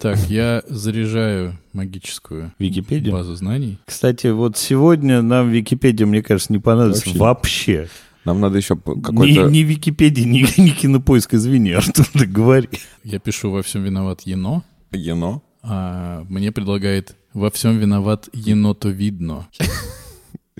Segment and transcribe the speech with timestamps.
[0.00, 3.12] Так, я заряжаю магическую Википедию?
[3.12, 3.78] базу знаний.
[3.84, 7.80] Кстати, вот сегодня нам Википедия, мне кажется, не понадобится Вообще.
[7.82, 7.88] вообще.
[8.24, 9.50] Нам надо еще какой-то...
[9.50, 12.70] ни Википедия, ни, ни кинопоиск, извини, Артур, ты говори.
[13.04, 15.42] Я пишу «Во всем виноват ено», Ено.
[15.62, 19.48] а мне предлагает «Во всем виноват енотовидно».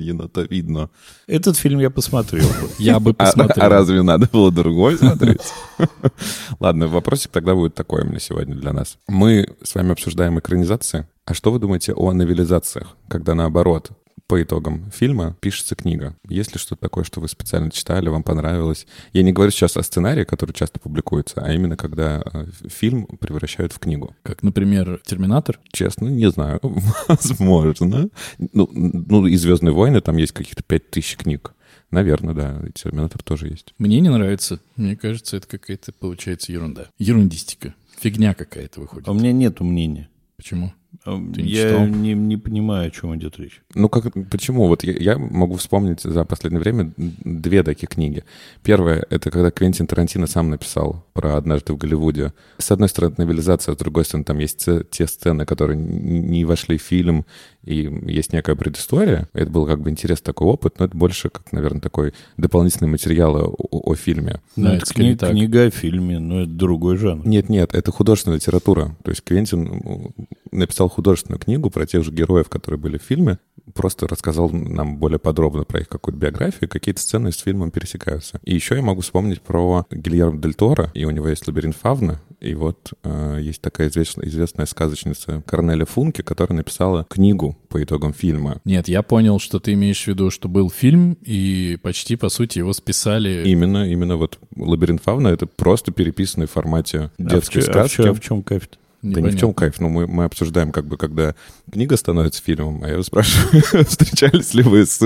[0.00, 0.90] Енота видно.
[1.26, 2.46] Этот фильм я посмотрел.
[2.78, 3.66] Я бы А, посмотрел.
[3.66, 5.40] а разве надо было другой смотреть?
[6.60, 8.98] Ладно, вопросик тогда будет такой у меня сегодня для нас.
[9.08, 11.06] Мы с вами обсуждаем экранизации.
[11.26, 13.90] А что вы думаете о новелизациях, когда наоборот,
[14.30, 16.14] по итогам фильма пишется книга?
[16.28, 18.86] Есть ли что-то такое, что вы специально читали, вам понравилось?
[19.12, 23.72] Я не говорю сейчас о сценарии, который часто публикуется, а именно когда э, фильм превращают
[23.72, 24.14] в книгу.
[24.22, 25.58] Как, например, «Терминатор».
[25.72, 26.60] Честно, не знаю.
[27.08, 28.08] Возможно.
[28.38, 31.52] Ну, ну и «Звездные войны», там есть каких-то пять тысяч книг.
[31.90, 32.62] Наверное, да.
[32.68, 33.74] И «Терминатор» тоже есть.
[33.78, 34.60] Мне не нравится.
[34.76, 36.86] Мне кажется, это какая-то, получается, ерунда.
[37.00, 37.74] Ерундистика.
[37.98, 39.08] Фигня какая-то выходит.
[39.08, 40.08] А У меня нет мнения.
[40.36, 40.72] Почему?
[41.04, 41.86] Ты не Я читал?
[41.86, 43.62] не, не понимаю, о чем идет речь.
[43.74, 44.66] Ну, как, почему?
[44.66, 48.24] Вот я, я могу вспомнить за последнее время две такие книги.
[48.62, 52.34] Первая— это когда Квентин Тарантино сам написал про «Однажды в Голливуде».
[52.58, 56.76] С одной стороны, новелизация, с другой стороны, там есть те, те сцены, которые не вошли
[56.76, 57.24] в фильм,
[57.64, 59.28] и есть некая предыстория.
[59.32, 63.36] Это был как бы интересный такой опыт, но это больше, как, наверное, такой дополнительный материал
[63.36, 64.40] о, о- фильме.
[64.56, 65.30] Ну, Да, это кни- так.
[65.30, 67.26] книга о фильме, но это другой жанр.
[67.26, 68.96] Нет-нет, это художественная литература.
[69.04, 70.12] То есть Квентин
[70.52, 73.38] написал художественную книгу про тех же героев, которые были в фильме,
[73.74, 78.40] просто рассказал нам более подробно про их какую-то биографию, какие-то сцены с фильмом пересекаются.
[78.44, 82.20] И еще я могу вспомнить про Гильермо Дель Торо, и у него есть «Лабиринт Фавна»,
[82.40, 88.12] и вот э, есть такая известная, известная сказочница Корнеля Функе, которая написала книгу по итогам
[88.12, 88.60] фильма.
[88.64, 92.58] Нет, я понял, что ты имеешь в виду, что был фильм, и почти, по сути,
[92.58, 93.42] его списали.
[93.46, 97.84] Именно, именно вот «Лабиринт Фавна»— это просто переписанный в формате детской а в, чё- а
[97.84, 97.96] в сказки.
[97.96, 98.68] чё- а в чем кайф
[99.02, 99.80] Да ни в чем кайф.
[99.80, 101.34] Ну, мы, мы обсуждаем, как бы, когда
[101.72, 105.00] книга становится фильмом, а я спрашиваю, встречались ли вы с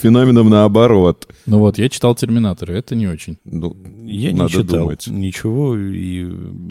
[0.00, 1.26] феноменом наоборот?
[1.46, 3.38] Ну вот, я читал «Терминатор», это не очень.
[3.44, 5.06] Ну, Я не читал думать.
[5.06, 6.24] ничего, и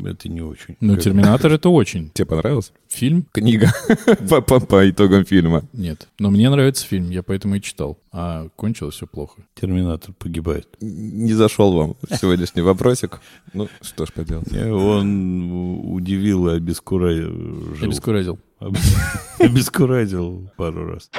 [0.05, 0.75] это не очень.
[0.79, 2.11] Ну, «Терминатор»— это очень.
[2.13, 2.71] Тебе понравилось?
[2.89, 3.25] Фильм?
[3.31, 3.71] Книга
[4.29, 5.63] по, по- по итогам фильма.
[5.73, 6.07] Нет.
[6.19, 7.97] Но мне нравится фильм, я поэтому и читал.
[8.19, 9.43] А кончилось все плохо.
[9.53, 10.67] Терминатор погибает.
[10.81, 13.19] Не зашел вам сегодняшний вопросик.
[13.53, 14.51] Ну, что ж поделать.
[14.53, 17.75] Э, Он удивил и обескуражил.
[17.79, 18.39] Обескуразил.
[18.59, 18.75] Об-
[19.39, 21.11] Обескуражил пару раз.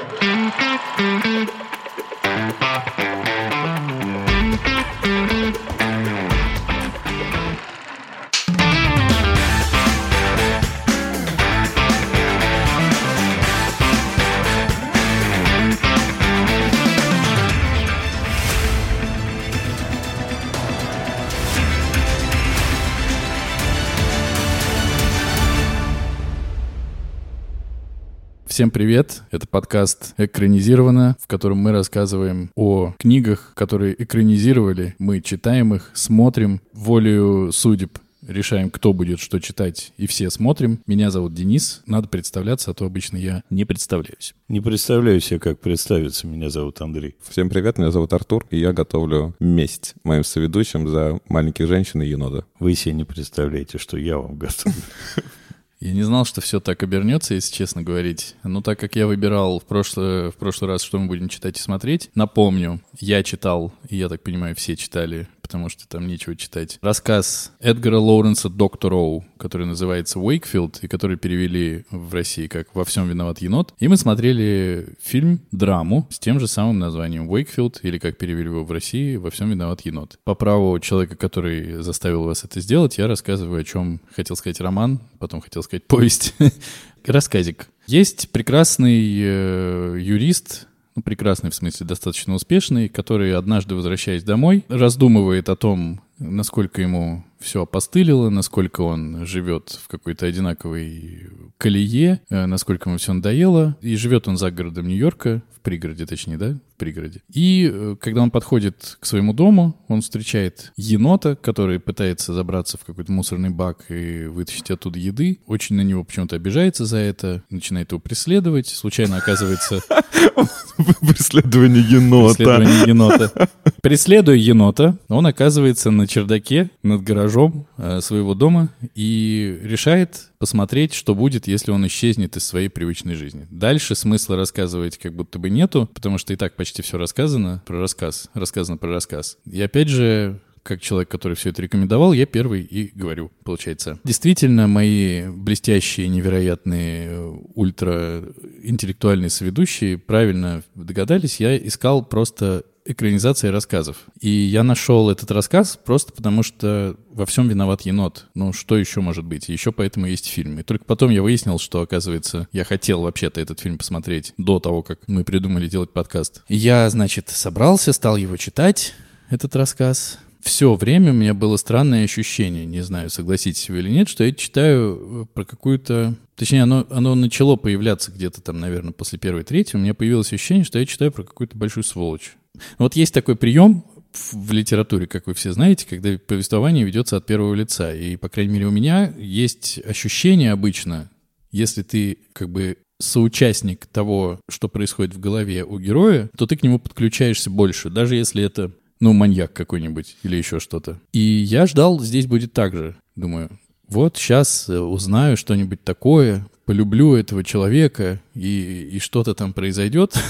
[28.59, 29.23] Всем привет!
[29.31, 34.97] Это подкаст «Экранизировано», в котором мы рассказываем о книгах, которые экранизировали.
[34.99, 40.81] Мы читаем их, смотрим, волею судеб решаем, кто будет что читать, и все смотрим.
[40.89, 41.83] Меня зовут Денис.
[41.87, 44.35] Надо представляться, а то обычно я не представляюсь.
[44.49, 46.27] Не представляю себе, как представиться.
[46.27, 47.15] Меня зовут Андрей.
[47.23, 52.09] Всем привет, меня зовут Артур, и я готовлю месть моим соведущим за маленьких женщин и
[52.09, 52.45] енота.
[52.59, 54.75] Вы себе не представляете, что я вам готовлю.
[55.81, 58.35] Я не знал, что все так обернется, если честно говорить.
[58.43, 61.63] Но так как я выбирал в прошлый, в прошлый раз, что мы будем читать и
[61.63, 66.79] смотреть, напомню, я читал, и я так понимаю, все читали, потому что там нечего читать.
[66.83, 72.85] Рассказ Эдгара Лоуренса «Доктор Оу», который называется «Уэйкфилд», и который перевели в России как «Во
[72.85, 73.73] всем виноват енот».
[73.79, 78.63] И мы смотрели фильм, драму с тем же самым названием «Уэйкфилд», или как перевели его
[78.63, 80.19] в России «Во всем виноват енот».
[80.25, 85.01] По праву человека, который заставил вас это сделать, я рассказываю, о чем хотел сказать роман,
[85.19, 86.35] потом хотел сказать повесть.
[87.07, 87.69] Рассказик.
[87.87, 90.68] Есть прекрасный э, юрист,
[90.99, 97.25] ну, прекрасный в смысле, достаточно успешный, который однажды, возвращаясь домой, раздумывает о том, насколько ему
[97.41, 103.77] все опостылило, насколько он живет в какой-то одинаковой колее, э, насколько ему все надоело.
[103.81, 107.23] И живет он за городом Нью-Йорка, в пригороде, точнее, да, в пригороде.
[107.33, 112.85] И э, когда он подходит к своему дому, он встречает енота, который пытается забраться в
[112.85, 115.41] какой-то мусорный бак и вытащить оттуда еды.
[115.47, 118.69] Очень на него почему-то обижается за это, начинает его преследовать.
[118.69, 119.81] Случайно оказывается
[121.01, 122.35] Преследование енота.
[122.37, 123.49] преследование енота.
[123.89, 131.15] Преследуя енота, он оказывается на чердаке над гаражом э, своего дома и решает посмотреть, что
[131.15, 133.47] будет, если он исчезнет из своей привычной жизни.
[133.51, 137.81] Дальше смысла рассказывать как будто бы нету, потому что и так почти все рассказано про
[137.81, 139.39] рассказ, рассказано про рассказ.
[139.51, 143.99] И опять же, как человек, который все это рекомендовал, я первый и говорю, получается.
[144.05, 151.41] Действительно, мои блестящие, невероятные, ультраинтеллектуальные соведущие правильно догадались.
[151.41, 153.99] Я искал просто экранизации рассказов.
[154.21, 158.27] И я нашел этот рассказ просто потому, что во всем виноват енот.
[158.35, 159.49] Ну, что еще может быть?
[159.49, 160.59] Еще поэтому есть фильм.
[160.59, 164.83] И только потом я выяснил, что, оказывается, я хотел вообще-то этот фильм посмотреть до того,
[164.83, 166.43] как мы придумали делать подкаст.
[166.49, 168.95] Я, значит, собрался, стал его читать,
[169.31, 170.19] этот рассказ.
[170.41, 174.33] Все время у меня было странное ощущение, не знаю, согласитесь вы или нет, что я
[174.33, 176.15] читаю э, про какую-то...
[176.37, 179.75] Точнее, оно, оно начало появляться где-то там, наверное, после первой трети.
[179.75, 182.38] У меня появилось ощущение, что я читаю про какую-то большую сволочь.
[182.79, 183.85] Вот есть такой прием
[184.33, 187.95] в литературе, как вы все знаете, когда повествование ведется от первого лица.
[187.95, 191.11] И, по крайней мере, у меня есть ощущение обычно,
[191.51, 196.63] если ты как бы соучастник того, что происходит в голове у героя, то ты к
[196.63, 201.01] нему подключаешься больше, даже если это, ну, маньяк какой-нибудь или еще что-то.
[201.13, 202.97] И я ждал, здесь будет так же.
[203.15, 203.51] Думаю,
[203.87, 210.15] вот сейчас э, узнаю что-нибудь такое, полюблю этого человека, и, и что-то там произойдет.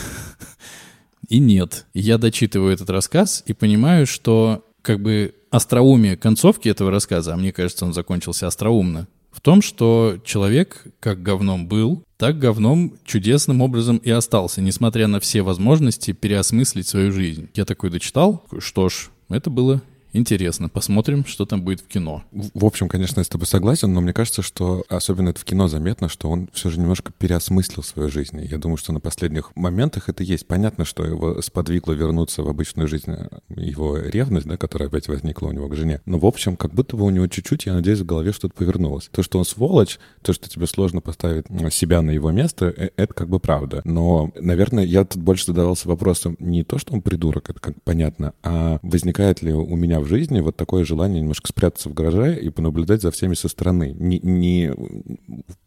[1.28, 1.86] И нет.
[1.94, 7.52] Я дочитываю этот рассказ и понимаю, что как бы остроумие концовки этого рассказа, а мне
[7.52, 13.98] кажется, он закончился остроумно, в том, что человек как говном был, так говном чудесным образом
[13.98, 17.48] и остался, несмотря на все возможности переосмыслить свою жизнь.
[17.54, 19.82] Я такой дочитал, что ж, это было
[20.12, 22.24] Интересно, посмотрим, что там будет в кино.
[22.32, 25.68] В общем, конечно, я с тобой согласен, но мне кажется, что особенно это в кино
[25.68, 28.40] заметно, что он все же немножко переосмыслил свою жизнь.
[28.42, 30.46] Я думаю, что на последних моментах это есть.
[30.46, 35.48] Понятно, что его сподвигло вернуться в обычную жизнь э, его ревность, да, которая опять возникла
[35.48, 36.00] у него к жене.
[36.06, 39.10] Но, в общем, как будто бы у него чуть-чуть, я надеюсь, в голове что-то повернулось.
[39.12, 43.12] То, что он сволочь, то, что тебе сложно поставить себя на его место, э, это
[43.12, 43.82] как бы правда.
[43.84, 48.32] Но, наверное, я тут больше задавался вопросом не то, что он придурок, это как понятно,
[48.42, 52.50] а возникает ли у меня в жизни вот такое желание немножко спрятаться в гараже и
[52.50, 53.94] понаблюдать за всеми со стороны.
[53.98, 54.72] Не, не...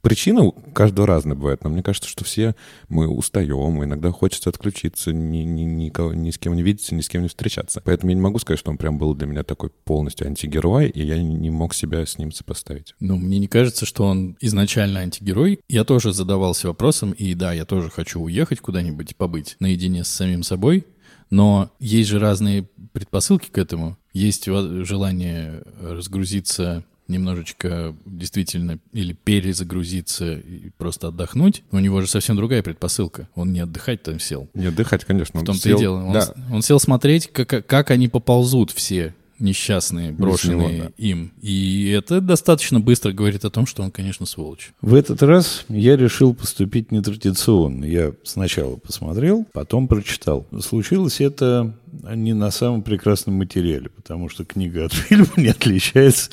[0.01, 2.55] Причина каждого разная бывает, но мне кажется, что все
[2.89, 7.09] мы устаем, иногда хочется отключиться, ни, ни, никого, ни с кем не видеться, ни с
[7.09, 7.81] кем не встречаться.
[7.83, 11.03] Поэтому я не могу сказать, что он прям был для меня такой полностью антигерой, и
[11.03, 12.95] я не мог себя с ним сопоставить.
[12.99, 15.59] Ну, мне не кажется, что он изначально антигерой.
[15.69, 20.43] Я тоже задавался вопросом, и да, я тоже хочу уехать куда-нибудь побыть наедине с самим
[20.43, 20.85] собой,
[21.29, 23.97] но есть же разные предпосылки к этому.
[24.13, 32.63] Есть желание разгрузиться немножечко действительно или перезагрузиться и просто отдохнуть, у него же совсем другая
[32.63, 33.27] предпосылка.
[33.35, 34.49] Он не отдыхать там сел.
[34.53, 35.41] Не отдыхать, конечно.
[35.41, 35.77] В том-то сел...
[35.77, 36.03] и дело.
[36.05, 36.33] Он, да.
[36.51, 40.91] он сел смотреть, как, как они поползут все несчастные, брошенные него, да.
[40.97, 41.33] им.
[41.41, 44.71] И это достаточно быстро говорит о том, что он, конечно, сволочь.
[44.81, 47.85] В этот раз я решил поступить нетрадиционно.
[47.85, 50.47] Я сначала посмотрел, потом прочитал.
[50.61, 51.75] Случилось это
[52.15, 56.31] не на самом прекрасном материале, потому что книга от фильма не отличается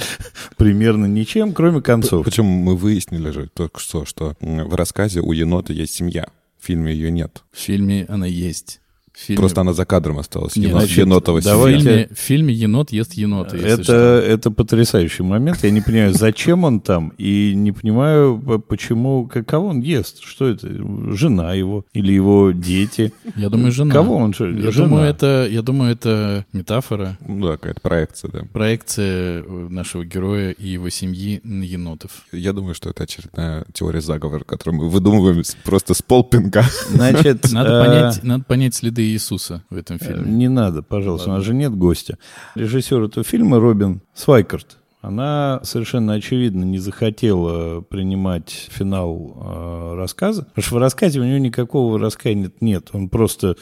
[0.56, 2.25] примерно ничем, кроме концов.
[2.25, 6.28] Почему мы выяснили же только что, что в рассказе у енота есть семья.
[6.60, 7.44] В фильме ее нет.
[7.52, 8.81] В фильме она есть
[9.19, 9.38] фильме...
[9.38, 10.56] Просто она за кадром осталась.
[10.56, 11.79] Нет, енот, значит, енотового давайте...
[11.79, 13.56] в, фильме, в фильме енот ест енота.
[13.56, 13.93] Это,
[14.26, 15.62] это потрясающий момент.
[15.62, 20.23] Я не понимаю, зачем он там, и не понимаю, почему, кого он ест.
[20.23, 20.69] Что это?
[21.15, 23.12] Жена его или его дети?
[23.37, 23.93] Я думаю, жена.
[23.93, 24.35] Кого он?
[24.38, 24.88] Я, жена.
[24.88, 27.19] Думаю, это, я думаю, это метафора.
[27.26, 28.41] Ну да, какая-то проекция, да.
[28.53, 32.11] Проекция нашего героя и его семьи на енотов.
[32.32, 36.65] Я думаю, что это очередная теория заговора, которую мы выдумываем просто с полпинка.
[36.91, 40.31] Значит, надо, понять, надо понять следы Иисуса в этом фильме.
[40.31, 41.34] Не надо, пожалуйста, Ладно.
[41.34, 42.19] у нас же нет гостя.
[42.55, 44.79] Режиссер этого фильма Робин Свайкарт.
[45.00, 51.38] Она совершенно очевидно не захотела принимать финал э, рассказа, потому что в рассказе у нее
[51.38, 52.91] никакого раскаяния нет.
[52.93, 53.56] Он просто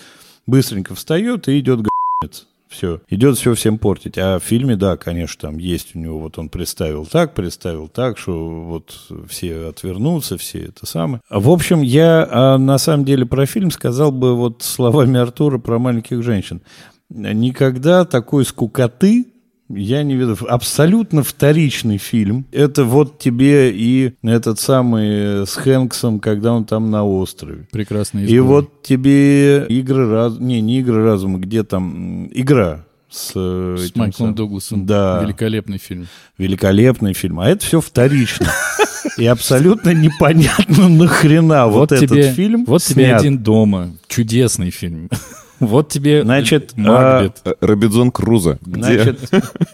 [0.47, 2.47] быстренько встает и идет г***ец.
[2.69, 3.01] Все.
[3.09, 4.19] Идет все всем портить.
[4.19, 8.19] А в фильме, да, конечно, там есть у него, вот он представил так, представил так,
[8.19, 11.21] что вот все отвернутся, все это самое.
[11.31, 15.79] В общем, я а, на самом деле про фильм сказал бы вот словами Артура про
[15.79, 16.63] маленьких женщин.
[17.09, 19.27] Никогда такой скукоты
[19.69, 20.37] я не видел.
[20.49, 22.47] Абсолютно вторичный фильм.
[22.53, 27.67] Это вот тебе и этот самый с Хэнксом, когда он там на острове.
[27.73, 30.47] Прекрасный И вот тебе игры разума.
[30.47, 34.35] Не, не игры разума, где там игра с, с Майклом сам...
[34.35, 34.87] Дугласом.
[34.87, 35.21] Да.
[35.23, 36.07] Великолепный фильм.
[36.39, 37.41] Великолепный фильм.
[37.41, 38.47] А это все вторично.
[39.19, 42.95] И абсолютно непонятно нахрена вот, вот этот тебе, фильм Вот снят.
[42.95, 43.93] тебе один дома.
[44.09, 45.09] Чудесный фильм.
[45.61, 47.41] Вот тебе Значит, Макбет.
[47.45, 48.59] А, Робинзон Крузо.
[48.65, 48.81] Где?
[49.03, 49.31] Значит,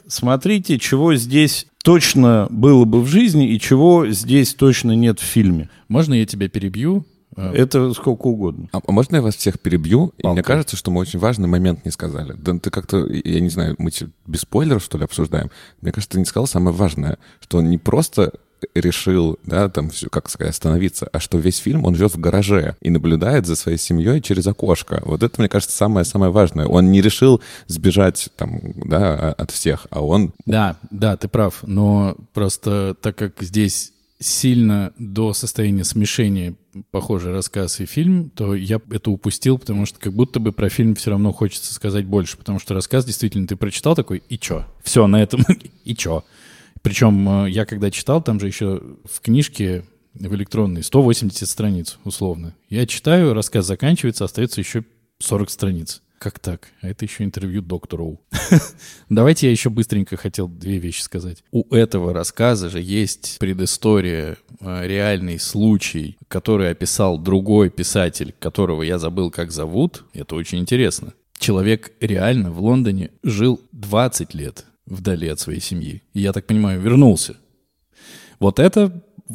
[0.06, 5.68] смотрите, чего здесь точно было бы в жизни и чего здесь точно нет в фильме.
[5.88, 7.04] Можно я тебя перебью?
[7.36, 8.68] Э, Это сколько угодно.
[8.72, 10.12] А, а можно я вас всех перебью?
[10.18, 10.34] И Палкой.
[10.34, 12.34] мне кажется, что мы очень важный момент не сказали.
[12.38, 13.90] Да ты как-то, я не знаю, мы
[14.26, 15.50] без спойлеров, что ли, обсуждаем?
[15.80, 18.32] Мне кажется, ты не сказал самое важное, что он не просто
[18.74, 22.76] решил, да, там, все, как сказать, остановиться, а что весь фильм он живет в гараже
[22.80, 25.02] и наблюдает за своей семьей через окошко.
[25.04, 26.66] Вот это, мне кажется, самое-самое важное.
[26.66, 31.60] Он не решил сбежать, там, да, от всех, а он Да, да, ты прав.
[31.66, 33.92] Но просто так как здесь
[34.22, 36.54] сильно до состояния смешения
[36.90, 40.94] похожий рассказ и фильм, то я это упустил, потому что как будто бы про фильм
[40.94, 44.64] все равно хочется сказать больше, потому что рассказ действительно ты прочитал такой, и чё?
[44.82, 45.44] Все, на этом,
[45.84, 46.24] и чё?
[46.82, 49.84] Причем э, я когда читал, там же еще в книжке
[50.14, 52.54] в электронной 180 страниц, условно.
[52.68, 54.84] Я читаю, рассказ заканчивается, остается еще
[55.18, 56.02] 40 страниц.
[56.18, 56.68] Как так?
[56.80, 58.20] А это еще интервью доктору.
[59.08, 61.42] Давайте я еще быстренько хотел две вещи сказать.
[61.50, 68.98] У этого рассказа же есть предыстория, э, реальный случай, который описал другой писатель, которого я
[68.98, 70.04] забыл, как зовут.
[70.12, 71.12] Это очень интересно.
[71.38, 76.02] Человек реально в Лондоне жил 20 лет вдали от своей семьи.
[76.12, 77.36] И, я так понимаю, вернулся.
[78.38, 79.02] Вот это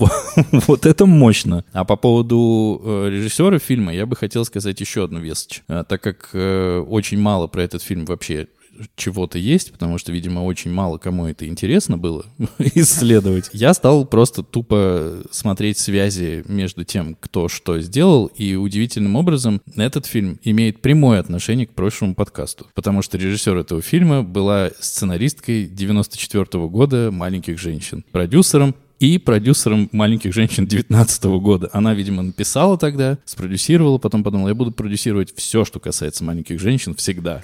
[0.67, 1.65] вот это мощно.
[1.73, 5.61] А по поводу э, режиссера фильма я бы хотел сказать еще одну вещь.
[5.67, 8.47] А, так как э, очень мало про этот фильм вообще
[8.95, 12.25] чего-то есть, потому что, видимо, очень мало кому это интересно было
[12.59, 13.49] исследовать.
[13.53, 20.05] Я стал просто тупо смотреть связи между тем, кто что сделал, и удивительным образом этот
[20.05, 26.45] фильм имеет прямое отношение к прошлому подкасту, потому что режиссер этого фильма была сценаристкой 94
[26.67, 31.69] года «Маленьких женщин», продюсером и продюсером «Маленьких женщин» 19 года.
[31.73, 36.95] Она, видимо, написала тогда, спродюсировала, потом подумала, я буду продюсировать все, что касается «Маленьких женщин»
[36.95, 37.43] всегда.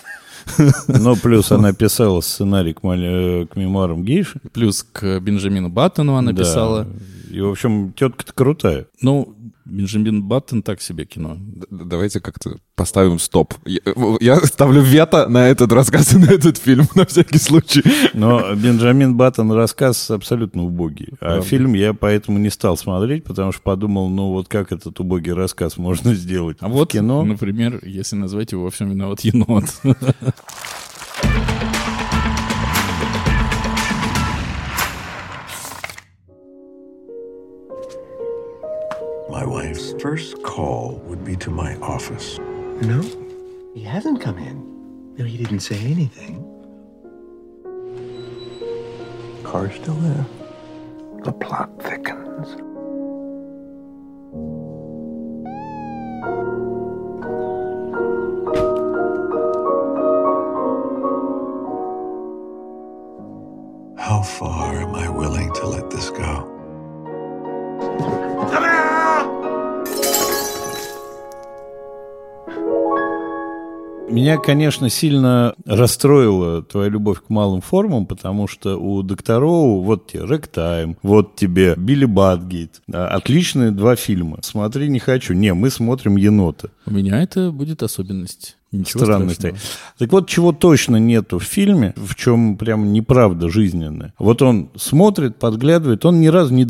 [0.88, 4.40] Но плюс она писала сценарий к, мали- к мемуарам гейши.
[4.52, 6.44] Плюс к Бенджамину Баттону она Да.
[6.44, 6.88] писала.
[7.32, 8.88] И, в общем, тетка-то крутая.
[9.02, 9.34] Ну,
[9.66, 11.38] Бенджамин Баттон так себе кино.
[11.70, 13.54] Давайте как-то поставим стоп.
[13.66, 13.80] Я,
[14.20, 17.82] я ставлю вето на этот рассказ и на этот фильм, на всякий случай.
[18.14, 21.14] Но Бенджамин Баттон рассказ абсолютно убогий.
[21.22, 25.34] А фильм я поэтому не стал смотреть, потому что подумал, ну вот как этот убогий
[25.34, 27.24] рассказ можно сделать А в вот, кино.
[27.24, 29.66] например, если назвать его «Во всем виноват енот».
[39.34, 42.38] My wife's first call would be to my office.
[42.38, 43.02] No,
[43.74, 45.16] he hasn't come in.
[45.18, 46.36] No, he didn't say anything.
[49.44, 50.26] Car's still there.
[51.24, 52.48] The plot thickens.
[63.98, 64.53] How far
[74.14, 80.24] Меня, конечно, сильно расстроила твоя любовь к малым формам, потому что у докторов вот тебе
[80.26, 82.82] «Рэктайм», вот тебе «Билли Батгейт».
[82.88, 84.40] Да, Отличные два фильма.
[84.42, 85.34] Смотри, не хочу.
[85.34, 86.70] Не, мы смотрим «Енота».
[86.86, 88.58] У меня это будет особенность.
[88.72, 89.56] Ничего стоит.
[90.00, 94.14] Так вот, чего точно нету в фильме, в чем прям неправда жизненная.
[94.18, 96.68] Вот он смотрит, подглядывает, он ни разу не.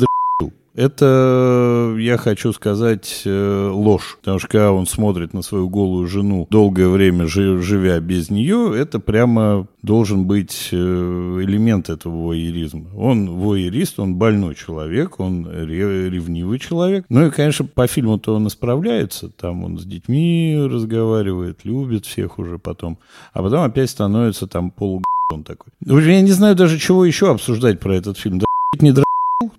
[0.74, 4.16] Это, я хочу сказать, э, ложь.
[4.20, 8.72] Потому что когда он смотрит на свою голую жену, долгое время жи- живя без нее,
[8.76, 12.86] это прямо должен быть э, элемент этого воеризма.
[12.96, 17.06] Он воерист, он больной человек, он ре- ревнивый человек.
[17.08, 19.28] Ну и, конечно, по фильму-то он исправляется.
[19.28, 22.98] Там он с детьми разговаривает, любит всех уже потом.
[23.32, 25.02] А потом опять становится там полу
[25.32, 25.72] он такой.
[25.88, 28.38] Общем, я не знаю даже, чего еще обсуждать про этот фильм.
[28.40, 28.46] Да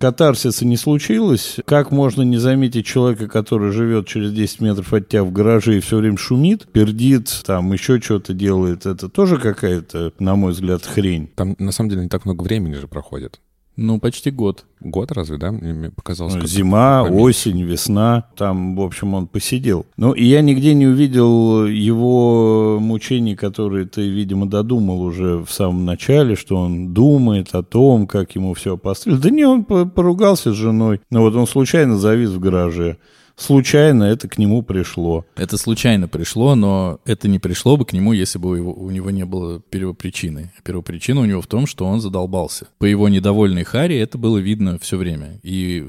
[0.06, 1.56] катарсиса не случилось.
[1.64, 5.80] Как можно не заметить человека, который живет через 10 метров от тебя в гараже и
[5.80, 8.86] все время шумит, пердит, там еще что-то делает.
[8.86, 11.28] Это тоже какая-то, на мой взгляд, хрень.
[11.34, 13.40] Там, на самом деле, не так много времени же проходит.
[13.76, 14.64] Ну, почти год.
[14.80, 15.52] Год разве, да?
[15.52, 16.34] Мне показалось.
[16.34, 17.22] Ну, Зима, поменьше.
[17.24, 18.24] осень, весна.
[18.36, 19.84] Там, в общем, он посидел.
[19.98, 25.84] Ну, и я нигде не увидел его мучений, которые ты, видимо, додумал уже в самом
[25.84, 29.20] начале, что он думает о том, как ему все построили.
[29.20, 31.00] Да не, он по- поругался с женой.
[31.10, 32.96] Ну, вот он случайно завис в гараже.
[33.36, 35.26] Случайно это к нему пришло.
[35.36, 38.90] Это случайно пришло, но это не пришло бы к нему, если бы у, его- у
[38.90, 40.52] него не было первопричины.
[40.64, 42.68] Первопричина у него в том, что он задолбался.
[42.78, 45.38] По его недовольной Харе это было видно все время.
[45.42, 45.80] И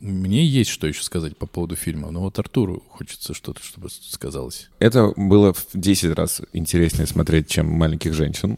[0.00, 2.10] мне есть что еще сказать по поводу фильма.
[2.10, 4.70] Но вот Артуру хочется что-то, чтобы сказалось.
[4.78, 8.56] Это было в 10 раз интереснее смотреть, чем «Маленьких женщин».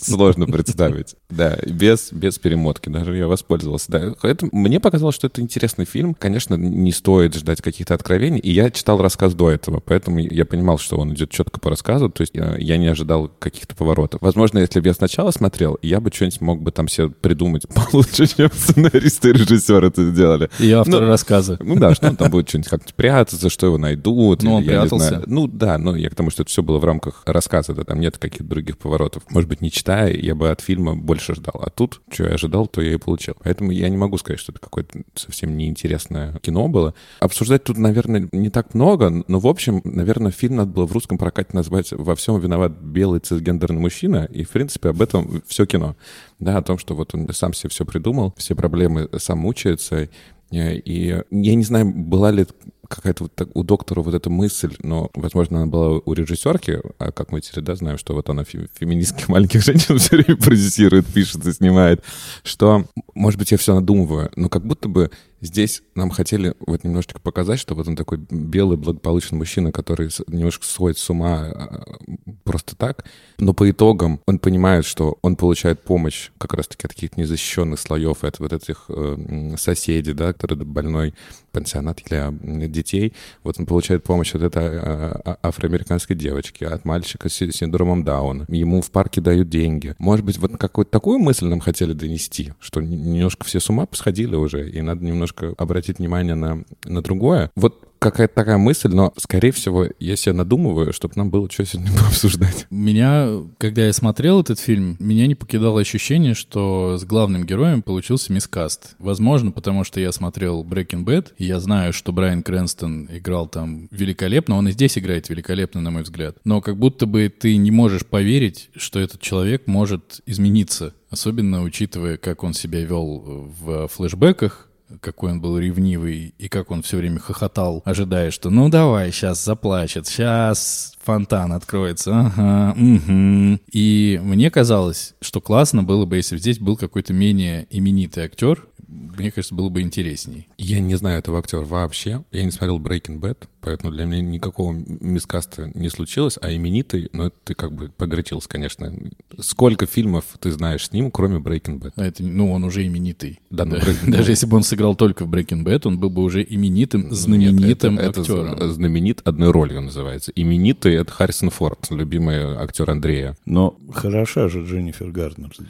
[0.00, 1.14] сложно представить.
[1.30, 3.90] Да, без, без перемотки даже я воспользовался.
[3.90, 6.14] Да, это, мне показалось, что это интересный фильм.
[6.14, 8.38] Конечно, не стоит ждать каких-то откровений.
[8.38, 12.08] И я читал рассказ до этого, поэтому я понимал, что он идет четко по рассказу.
[12.10, 14.20] То есть я, я не ожидал каких-то поворотов.
[14.20, 18.26] Возможно, если бы я сначала смотрел, я бы что-нибудь мог бы там себе придумать получше,
[18.26, 20.50] чем сценаристы и режиссер это сделали.
[20.58, 21.58] И автор Ну, рассказа.
[21.60, 24.42] Ну да, что он там будет что-нибудь как-то прятаться, что его найдут.
[24.42, 25.08] Ну, он прятался.
[25.08, 25.24] знаю.
[25.26, 28.00] Ну да, но я к тому, что это все было в рамках рассказа, да, там
[28.00, 29.22] нет каких-то других поворотов.
[29.30, 31.62] Может быть, не читая, я бы от фильма больше ждал.
[31.64, 33.34] А тут, что я ожидал, то я и получил.
[33.42, 36.94] Поэтому я не могу сказать, что это какое-то совсем неинтересное кино было.
[37.28, 41.18] Обсуждать тут, наверное, не так много, но, в общем, наверное, фильм надо было в русском
[41.18, 45.94] прокате назвать «Во всем виноват белый цисгендерный мужчина», и, в принципе, об этом все кино.
[46.38, 50.08] Да, о том, что вот он сам себе все придумал, все проблемы сам мучается,
[50.50, 52.46] Э, И я не знаю, была ли
[52.88, 57.12] какая-то вот так- у доктора вот эта мысль, но, возможно, она была у режиссерки, а
[57.12, 61.06] как мы теперь, да, знаем, что вот она фе- феминистских маленьких женщин все время продюсирует,
[61.06, 62.02] пишет и снимает,
[62.44, 67.20] что, может быть, я все надумываю, но как будто бы здесь нам хотели вот немножечко
[67.20, 71.98] показать, что вот он такой белый, благополучный мужчина, который немножко сходит с ума а,
[72.44, 73.04] просто так,
[73.38, 78.24] но по итогам он понимает, что он получает помощь как раз-таки от каких-то незащищенных слоев,
[78.24, 81.14] это вот этих э, соседей, да, которые больной
[81.58, 82.32] пансионат для
[82.68, 83.12] детей.
[83.42, 88.04] Вот он получает помощь от этой а, а, афроамериканской девочки, от мальчика с си- синдромом
[88.04, 88.46] Дауна.
[88.48, 89.96] Ему в парке дают деньги.
[89.98, 94.36] Может быть, вот какую-то такую мысль нам хотели донести, что немножко все с ума посходили
[94.36, 97.50] уже, и надо немножко обратить внимание на, на другое.
[97.56, 101.90] Вот какая-то такая мысль, но, скорее всего, я себе надумываю, чтобы нам было что сегодня
[102.06, 102.66] обсуждать.
[102.70, 103.28] Меня,
[103.58, 108.94] когда я смотрел этот фильм, меня не покидало ощущение, что с главным героем получился мискаст.
[108.98, 113.88] Возможно, потому что я смотрел Breaking Bad, и я знаю, что Брайан Крэнстон играл там
[113.90, 116.36] великолепно, он и здесь играет великолепно, на мой взгляд.
[116.44, 120.94] Но как будто бы ты не можешь поверить, что этот человек может измениться.
[121.10, 124.67] Особенно учитывая, как он себя вел в флешбеках,
[125.00, 129.44] какой он был ревнивый и как он все время хохотал, ожидая, что ну давай, сейчас
[129.44, 133.60] заплачет, сейчас фонтан откроется, ага, мгм».
[133.72, 138.66] И мне казалось, что классно было бы, если бы здесь был какой-то менее именитый актер,
[138.88, 140.48] мне кажется, было бы интересней.
[140.56, 142.24] Я не знаю этого актера вообще.
[142.32, 146.38] Я не смотрел Breaking Bad, поэтому для меня никакого мискаста не случилось.
[146.40, 148.92] А именитый, ну, это ты как бы погорячился, конечно.
[149.38, 151.92] Сколько фильмов ты знаешь с ним, кроме Breaking Bad?
[151.96, 153.40] А это, ну, он уже именитый.
[153.50, 154.18] Да, ну, Да.
[154.18, 157.94] Даже если бы он сыграл только в Breaking Bad, он был бы уже именитым, знаменитым
[157.96, 158.72] Нет, это, это актером.
[158.72, 160.32] знаменит одной ролью называется.
[160.34, 163.36] Именитый— это Харрисон Форд, любимый актер Андрея.
[163.44, 165.68] Но хороша же Дженнифер Гарднер здесь.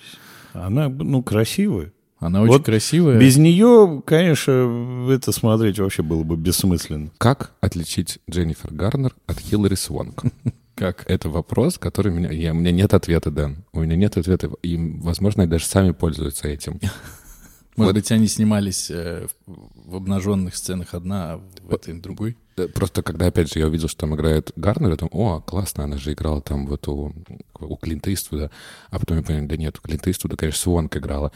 [0.52, 1.92] Она, ну, красивая.
[2.20, 3.18] Она очень Вот красивая.
[3.18, 7.10] Без нее, конечно, это смотреть вообще было бы бессмысленно.
[7.18, 10.22] Как отличить Дженнифер Гарнер от Хиллари Свонг?
[10.74, 11.04] Как?
[11.08, 12.30] Это вопрос, который меня...
[12.30, 13.64] Я, у меня нет ответа, Дэн.
[13.72, 14.50] У меня нет ответа.
[14.62, 16.80] И, возможно, они даже сами пользуются этим.
[17.76, 17.94] Может Вот.
[17.94, 22.36] быть, они снимались э, в, обнаженных сценах одна, а в этой другой?
[22.74, 25.96] Просто когда, опять же, я увидел, что там играет Гарнер, я думаю, о, классно, она
[25.96, 27.12] же играла там вот у,
[27.60, 28.50] у Клинта Иствуда.
[28.90, 31.30] А потом я понял, да нет, у Клинта Иствуда, конечно, Свонг играла.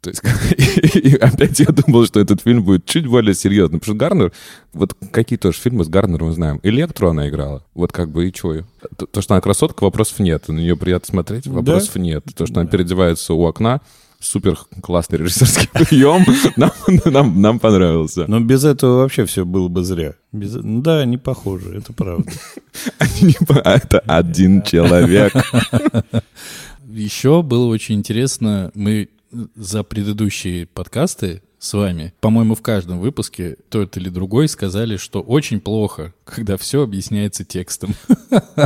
[0.00, 0.22] То есть,
[0.96, 3.80] и опять я думал, что этот фильм будет чуть более серьезным.
[3.80, 4.32] Потому что Гарнер,
[4.72, 6.60] вот какие тоже фильмы с Гарнером мы знаем.
[6.62, 7.64] Электру она играла.
[7.74, 8.62] Вот как бы и чё?
[8.96, 10.48] То, то, что она красотка, вопросов нет.
[10.48, 12.24] На нее приятно смотреть, вопросов нет.
[12.36, 13.80] То, что она переодевается у окна,
[14.20, 16.24] супер классный режиссерский прием.
[16.56, 16.70] Нам,
[17.04, 18.26] нам, нам понравился.
[18.28, 20.14] Но без этого вообще все было бы зря.
[20.30, 20.54] Без...
[20.54, 22.30] ну Да, не похоже, это правда.
[23.64, 25.32] А Это один человек.
[26.88, 33.96] Еще было очень интересно, мы за предыдущие подкасты с вами, по-моему, в каждом выпуске тот
[33.96, 37.94] или другой сказали, что очень плохо, когда все объясняется текстом.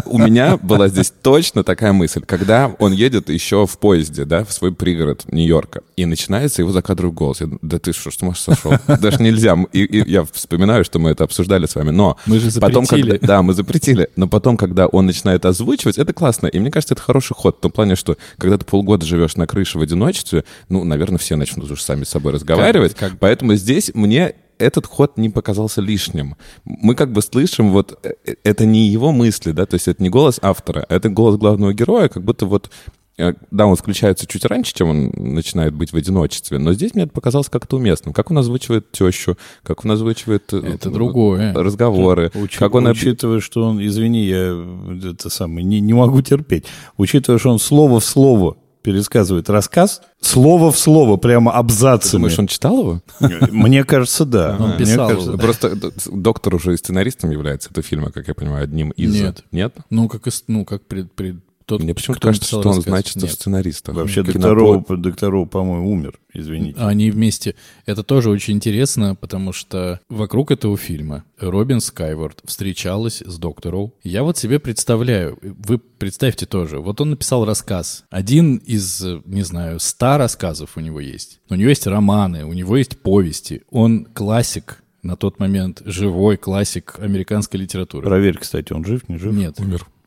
[0.05, 4.53] У меня была здесь точно такая мысль, когда он едет еще в поезде, да, в
[4.53, 7.41] свой пригород Нью-Йорка, и начинается его закадровый голос.
[7.41, 8.73] Я да ты что, что можешь сошел?
[9.01, 9.57] Даже нельзя.
[9.73, 12.19] И, и я вспоминаю, что мы это обсуждали с вами, но...
[12.27, 13.11] Мы же Потом, запретили.
[13.13, 14.09] когда, да, мы запретили.
[14.17, 16.47] Но потом, когда он начинает озвучивать, это классно.
[16.47, 17.57] И мне кажется, это хороший ход.
[17.57, 21.37] В том плане, что когда ты полгода живешь на крыше в одиночестве, ну, наверное, все
[21.37, 22.82] начнут уже сами с собой разговаривать.
[22.91, 26.37] Как- Поэтому здесь мне этот ход не показался лишним.
[26.65, 30.03] Мы как бы слышим, вот э, э, это не его мысли, да, то есть это
[30.03, 32.71] не голос автора, а это голос главного героя, как будто вот
[33.19, 37.05] э, да, он включается чуть раньше, чем он начинает быть в одиночестве, но здесь мне
[37.05, 38.15] это показалось как-то уместным.
[38.15, 40.53] Как он озвучивает тещу, как он озвучивает...
[40.53, 41.53] Это другое.
[41.55, 42.31] Разговоры.
[42.35, 42.87] Учи- как он...
[42.87, 46.67] Учитывая, что он, извини, я это самое, не, не могу терпеть.
[46.97, 52.21] Учитывая, что он слово в слово пересказывает рассказ, слово в слово, прямо Ты абзацами.
[52.23, 53.03] думаешь, он читал его?
[53.51, 54.57] Мне кажется, да.
[54.59, 55.39] Он Мне писал кажется, его.
[55.39, 55.77] Просто
[56.13, 59.13] доктор уже и сценаристом является этого фильма, как я понимаю, одним из...
[59.15, 59.45] Нет.
[59.53, 59.75] Нет?
[59.91, 62.91] Ну, как, ну, как пред- пред- Тот, Мне почему-то кто кажется, написал что он рассказ,
[62.93, 63.33] значится в нет.
[63.33, 63.95] сценаристах.
[63.95, 66.79] Вообще Кинопо- Докторов, Докторов, по-моему, умер, извините.
[66.81, 67.55] Они вместе.
[67.87, 73.93] Это тоже очень интересно, потому что вокруг этого фильма Робин Скайворд встречалась с доктором.
[74.03, 78.05] Я вот себе представляю, вы представьте тоже, вот он написал рассказ.
[78.11, 81.41] Один из, не знаю, ста рассказов у него есть.
[81.49, 83.63] У него есть романы, у него есть повести.
[83.71, 88.07] Он классик на тот момент, живой классик американской литературы.
[88.07, 89.33] Проверь, кстати, он жив, не жив?
[89.35, 89.57] Нет.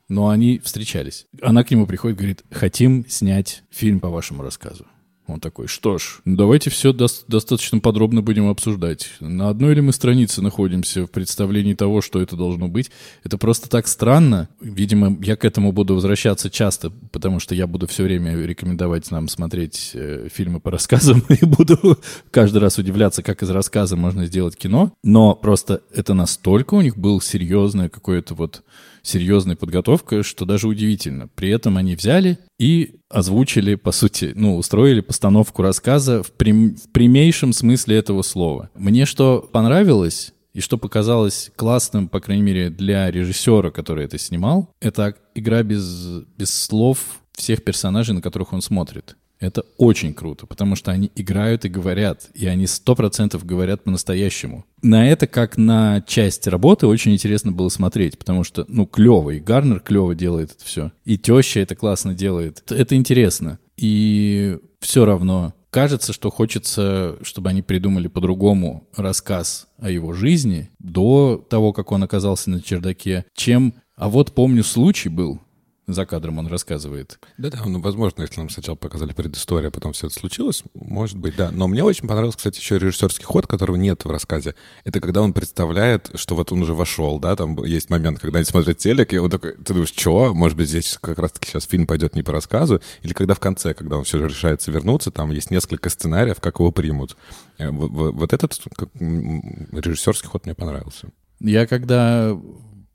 [0.08, 1.26] Но они встречались.
[1.42, 4.86] Она к нему приходит, говорит, хотим снять фильм по вашему рассказу.
[5.28, 9.10] Он такой, что ж, ну давайте все дос- достаточно подробно будем обсуждать.
[9.20, 12.92] На одной ли мы странице находимся в представлении того, что это должно быть?
[13.24, 14.50] Это просто так странно.
[14.62, 19.28] Видимо, я к этому буду возвращаться часто, потому что я буду все время рекомендовать нам
[19.28, 21.98] смотреть э, фильмы по рассказам и буду
[22.30, 24.94] каждый раз удивляться, как из рассказа можно сделать кино.
[25.04, 28.64] Но просто это настолько у них был серьезное какое-то вот
[29.06, 31.28] серьезная подготовка, что даже удивительно.
[31.36, 36.92] При этом они взяли и озвучили, по сути, ну, устроили постановку рассказа в, прям- в
[36.92, 38.70] прямейшем смысле этого слова.
[38.76, 44.70] Мне что понравилось и что показалось классным, по крайней мере, для режиссера, который это снимал,
[44.82, 49.18] это игра без, без слов всех персонажей, на которых он смотрит.
[49.40, 54.66] Это очень круто, потому что они играют и говорят, и они сто процентов говорят по-настоящему.
[54.82, 59.40] На это, как на часть работы, очень интересно было смотреть, потому что, ну, клево, и
[59.40, 62.64] Гарнер клево делает это все, и теща это классно делает.
[62.72, 63.60] Это интересно.
[63.78, 71.46] И все равно кажется, что хочется, чтобы они придумали по-другому рассказ о его жизни до
[71.50, 73.74] того, как он оказался на чердаке, чем...
[73.98, 75.40] А вот помню, случай был,
[75.88, 77.20] за кадром он рассказывает.
[77.38, 81.36] Да-да, ну, возможно, если нам сначала показали предысторию, а потом все это случилось, может быть,
[81.36, 81.52] да.
[81.52, 84.56] Но мне очень понравился, кстати, еще режиссерский ход, которого нет в рассказе.
[84.84, 88.46] Это когда он представляет, что вот он уже вошел, да, там есть момент, когда они
[88.46, 90.34] смотрят телек, и он такой, ты думаешь, что?
[90.34, 92.82] Может быть, здесь как раз-таки сейчас фильм пойдет не по рассказу?
[93.04, 96.60] Или когда в конце, когда он все же решается вернуться, там есть несколько сценариев, как
[96.60, 97.16] его примут.
[97.58, 98.60] Э, Вот, этот
[99.00, 101.10] режиссерский ход мне понравился.
[101.40, 102.38] Я когда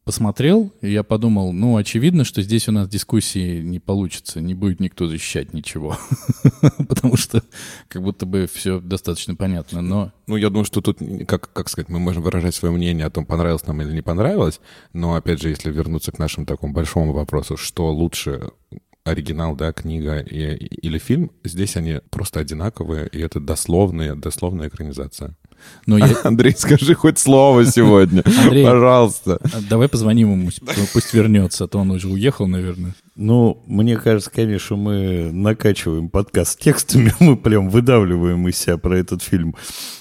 [0.04, 5.06] посмотрел, я подумал, ну, очевидно, что здесь у нас дискуссии не получится, не будет никто
[5.08, 5.96] защищать ничего.
[6.88, 7.42] Потому что
[7.88, 9.80] как будто бы все достаточно понятно.
[9.82, 13.10] Но Ну, я думаю, что тут, как, как сказать, мы можем выражать свое мнение о
[13.10, 14.60] том, понравилось нам или не понравилось,
[14.92, 18.50] но, опять же, если вернуться к нашему такому большому вопросу, что лучше,
[19.04, 25.36] оригинал, да, книга и- или фильм, здесь они просто одинаковые, и это дословная, дословная экранизация.
[25.86, 26.16] Но я...
[26.24, 28.64] Андрей, скажи хоть слово сегодня, Андрей.
[28.64, 29.38] пожалуйста.
[29.68, 30.50] Давай позвоним ему,
[30.92, 32.94] пусть вернется, а то он уже уехал, наверное.
[33.16, 39.22] Ну, мне кажется, конечно, мы накачиваем подкаст текстами, мы прям выдавливаем из себя про этот
[39.22, 39.54] фильм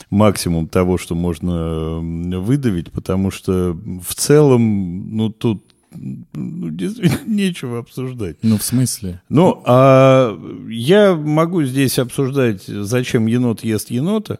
[0.09, 1.99] максимум того, что можно
[2.39, 8.37] выдавить, потому что в целом, ну, тут ну, действительно нечего обсуждать.
[8.41, 9.21] Ну, в смысле?
[9.29, 10.37] Ну, а
[10.69, 14.39] я могу здесь обсуждать, зачем енот ест енота.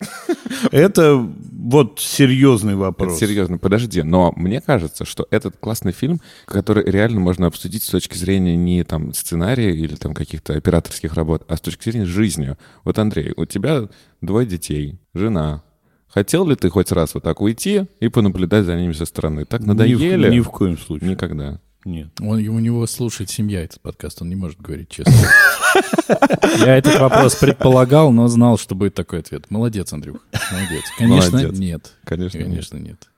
[0.70, 3.18] Это вот серьезный Это вопрос.
[3.18, 8.16] серьезно, подожди, но мне кажется, что этот классный фильм, который реально можно обсудить с точки
[8.16, 12.56] зрения не там сценария или там каких-то операторских работ, а с точки зрения жизни.
[12.84, 13.88] Вот, Андрей, у тебя
[14.20, 15.62] двое детей, жена.
[16.06, 19.44] Хотел ли ты хоть раз вот так уйти и понаблюдать за ними со стороны?
[19.44, 20.30] Так Ни в- надоели?
[20.30, 21.10] Ни в коем случае.
[21.10, 21.60] Никогда.
[21.84, 22.08] Нет.
[22.20, 25.12] Он, у него слушает семья этот подкаст, он не может говорить честно.
[26.58, 29.50] Я этот вопрос предполагал, но знал, что будет такой ответ.
[29.50, 30.18] Молодец, Андрюх,
[30.50, 30.84] молодец.
[30.98, 31.58] Конечно, Молодец.
[31.58, 31.92] нет.
[32.04, 32.46] Конечно, нет.
[32.46, 33.08] Конечно, нет.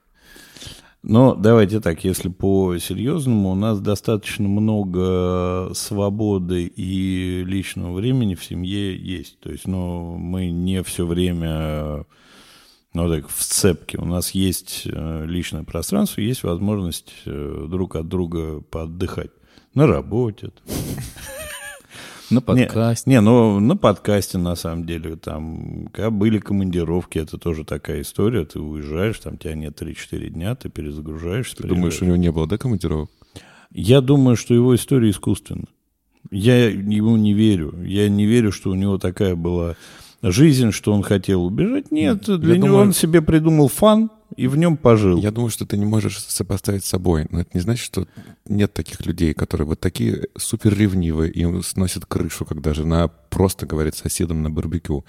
[1.02, 8.94] Но давайте так, если по-серьезному, у нас достаточно много свободы и личного времени в семье
[8.96, 9.40] есть.
[9.40, 12.04] То есть, ну, мы не все время,
[12.92, 13.98] ну, так, в сцепке.
[13.98, 19.30] У нас есть э, личное пространство, есть возможность э, друг от друга поотдыхать.
[19.74, 20.50] На работе.
[22.30, 23.10] На Не, подкасте.
[23.10, 28.44] Не, ну на подкасте на самом деле там, когда были командировки, это тоже такая история.
[28.44, 31.56] Ты уезжаешь, там тебя нет 3-4 дня, ты перезагружаешься.
[31.56, 33.10] Ты думаешь, у него не было, да, командировок?
[33.72, 35.66] Я думаю, что его история искусственна.
[36.30, 37.82] Я ему не верю.
[37.82, 39.76] Я не верю, что у него такая была
[40.22, 41.90] жизнь, что он хотел убежать.
[41.90, 45.18] Нет, для него думаю- он себе придумал фан и в нем пожил.
[45.18, 47.26] Я думаю, что ты не можешь сопоставить с собой.
[47.30, 48.06] Но это не значит, что
[48.46, 53.96] нет таких людей, которые вот такие супер ревнивые, им сносят крышу, когда жена просто говорит
[53.96, 55.04] соседом на барбекю.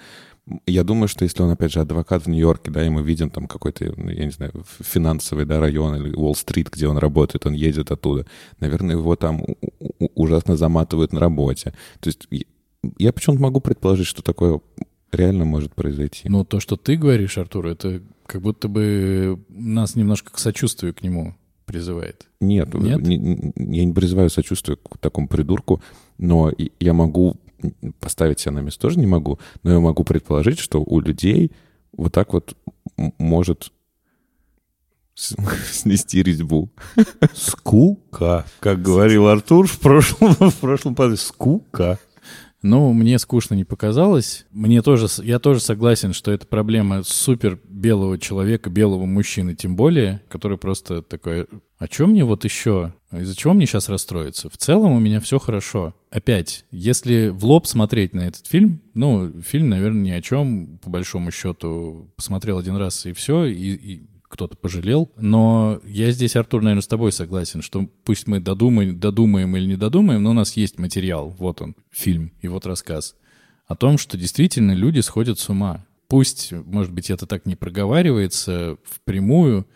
[0.66, 3.46] Я думаю, что если он, опять же, адвокат в Нью-Йорке, да, и мы видим там
[3.46, 7.92] какой-то, ну, я не знаю, финансовый, да, район или Уолл-стрит, где он работает, он едет
[7.92, 8.26] оттуда,
[8.58, 9.44] наверное, его там
[10.16, 11.72] ужасно заматывают на работе.
[12.00, 12.42] То есть я-
[12.98, 14.60] я почему-то могу предположить, что такое
[15.12, 16.28] реально может произойти.
[16.28, 21.02] Но то, что ты говоришь, Артур, это как будто бы нас немножко к сочувствию к
[21.02, 21.34] нему
[21.66, 22.28] призывает.
[22.40, 23.00] Нет, Нет?
[23.02, 25.82] не- не- я не призываю сочувствия к такому придурку,
[26.18, 27.36] но я могу
[28.00, 31.52] поставить себя на место тоже не могу, но я могу предположить, что у людей
[31.96, 32.56] вот так вот
[33.18, 33.70] может
[35.14, 36.70] снести резьбу.
[37.34, 38.44] Скука.
[38.60, 41.26] Как говорил Артур в прошлом, в прошлом подкасте.
[41.26, 41.98] Скука.
[42.62, 44.46] Ну, мне скучно не показалось.
[44.52, 50.22] Мне тоже, я тоже согласен, что это проблема супер белого человека, белого мужчины, тем более,
[50.28, 51.46] который просто такой,
[51.78, 52.94] а что мне вот еще?
[53.10, 54.48] Из-за чего мне сейчас расстроиться?
[54.48, 55.94] В целом у меня все хорошо.
[56.10, 60.88] Опять, если в лоб смотреть на этот фильм, ну, фильм, наверное, ни о чем, по
[60.88, 65.12] большому счету, посмотрел один раз и все, и, и кто-то пожалел.
[65.16, 69.76] Но я здесь, Артур, наверное, с тобой согласен, что пусть мы додумаем, додумаем или не
[69.76, 73.14] додумаем, но у нас есть материал, вот он, фильм и вот рассказ
[73.66, 75.84] о том, что действительно люди сходят с ума.
[76.08, 79.66] Пусть, может быть, это так не проговаривается впрямую,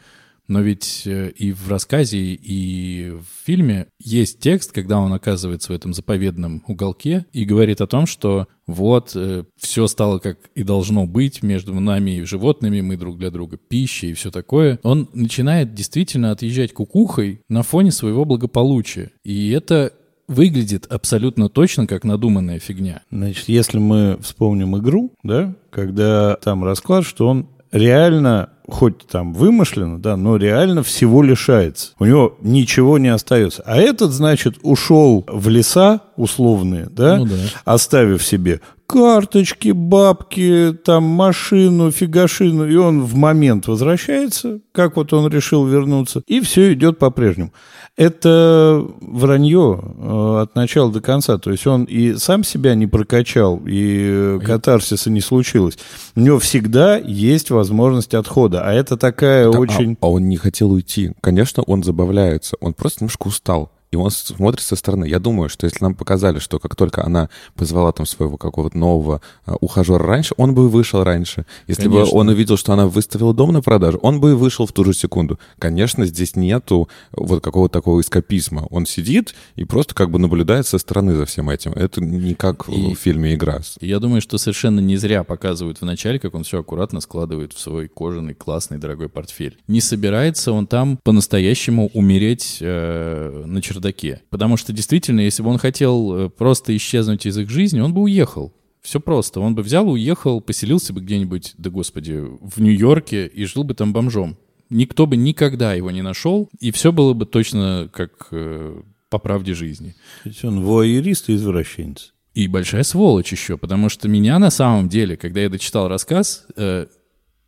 [0.48, 5.76] но ведь э, и в рассказе, и в фильме есть текст, когда он оказывается в
[5.76, 9.16] этом заповедном уголке и говорит о том, что вот
[9.56, 14.09] все стало как и должно быть между нами и животными, мы друг для друга пища
[14.09, 14.80] и все такое.
[14.82, 19.12] Он начинает действительно отъезжать кукухой на фоне своего благополучия.
[19.24, 19.92] И это
[20.28, 23.02] выглядит абсолютно точно как надуманная фигня.
[23.11, 29.98] Значит, если мы вспомним игру, да, когда там расклад, что он реально, хоть там вымышленно,
[29.98, 31.92] да, но реально всего лишается.
[31.98, 33.62] У него ничего не остается.
[33.66, 37.35] А этот, значит, ушел в леса условные, да, Ну да.
[37.64, 45.29] оставив себе карточки, бабки, там машину, фигашину, и он в момент возвращается, как вот он
[45.29, 47.52] решил вернуться, и все идет по-прежнему.
[47.96, 51.38] Это вранье э, от начала до конца.
[51.38, 55.79] То есть он и сам себя не прокачал, и э, катарсиса не случилось.
[56.14, 58.56] У него всегда есть возможность отхода.
[58.62, 59.97] А это такая Да, а- очень...
[60.01, 61.12] А, он не хотел уйти.
[61.21, 62.57] Конечно, он забавляется.
[62.61, 63.73] Он просто немножко устал.
[63.96, 65.06] И он смотрит со стороны.
[65.06, 69.22] Я думаю, что если нам показали, что как только она позвала там своего какого-то нового
[69.46, 71.46] а, ухажера раньше, он бы вышел раньше.
[71.66, 72.12] Если Конечно.
[72.12, 74.85] бы он увидел, что она выставила дом на продажу, он бы и вышел в ту
[74.85, 75.38] же секунду.
[75.59, 78.66] Конечно, здесь нету вот какого-то такого эскапизма.
[78.70, 81.72] Он сидит и просто как бы наблюдает со стороны за всем этим.
[81.72, 83.61] Это не как И- в фильме «Игра».
[83.80, 87.59] Я думаю, что совершенно не зря показывают в начале, как он все аккуратно складывает в
[87.59, 89.56] свой кожаный, классный, дорогой портфель.
[89.68, 93.86] Не собирается он там по-настоящему умереть э, на чердаке.
[94.31, 98.03] Потому что действительно, если бы он хотел э, просто исчезнуть из их жизни, он бы
[98.03, 98.55] уехал.
[98.83, 99.40] Все просто.
[99.40, 103.92] Он бы взял, уехал, поселился бы где-нибудь, да господи, в Нью-Йорке и жил бы там
[103.92, 104.37] бомжом.
[104.70, 109.55] Никто бы никогда его не нашел, и все было бы точно как э, по правде
[109.55, 109.94] жизни.
[110.22, 112.12] То есть он воерист и извращенец.
[112.35, 116.87] И большая сволочь еще, потому что меня на самом деле, когда я дочитал рассказ, э,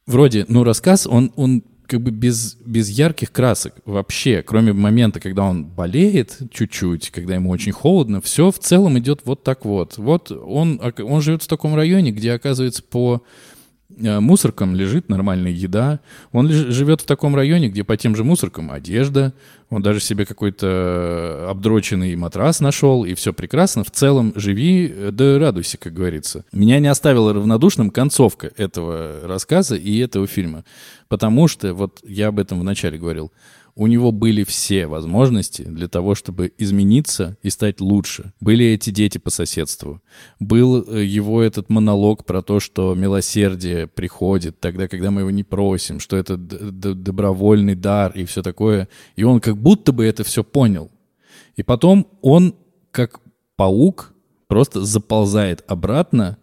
[0.06, 5.44] вроде, ну, рассказ, он, он как бы без, без ярких красок вообще, кроме момента, когда
[5.44, 9.96] он болеет чуть-чуть, когда ему очень холодно, все в целом идет вот так вот.
[9.96, 13.22] Вот он, он живет в таком районе, где, оказывается, по
[13.88, 16.00] мусоркам лежит нормальная еда.
[16.32, 19.32] Он живет в таком районе, где по тем же мусоркам одежда.
[19.70, 23.84] Он даже себе какой-то обдроченный матрас нашел, и все прекрасно.
[23.84, 26.44] В целом живи, э, да радуйся, как говорится.
[26.52, 30.64] Меня не оставила равнодушным концовка этого рассказа и этого фильма.
[31.08, 33.32] Потому что, вот я об этом вначале говорил,
[33.78, 38.32] у него были все возможности для того, чтобы измениться и стать лучше.
[38.40, 40.02] Были эти дети по соседству.
[40.40, 45.44] Был э, его этот монолог про то, что милосердие приходит тогда, когда мы его не
[45.44, 48.88] просим, что это добровольный дар и все такое.
[49.14, 50.90] И он как будто бы это все понял.
[51.54, 52.56] И потом он,
[52.90, 53.20] как
[53.54, 54.12] паук,
[54.48, 56.38] просто заползает обратно,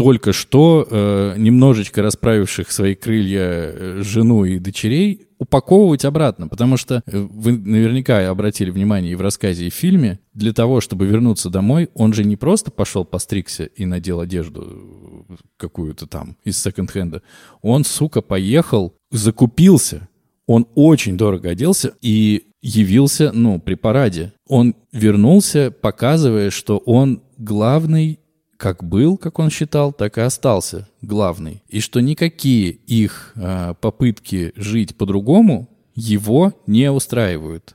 [0.00, 7.02] только что э, немножечко расправивших свои крылья э, жену и дочерей упаковывать обратно, потому что
[7.04, 11.50] э, вы наверняка обратили внимание и в рассказе, и в фильме, для того, чтобы вернуться
[11.50, 17.20] домой, он же не просто пошел постригся и надел одежду э, какую-то там из секонд-хенда,
[17.60, 20.08] он, сука, поехал, закупился,
[20.46, 24.32] он очень дорого оделся и явился, ну, при параде.
[24.48, 28.18] Он вернулся, показывая, что он главный
[28.60, 31.62] как был, как он считал, так и остался главный.
[31.68, 37.74] И что никакие их а, попытки жить по-другому его не устраивают.